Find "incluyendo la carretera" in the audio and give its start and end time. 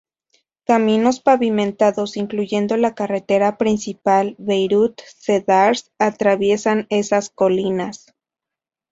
2.17-3.59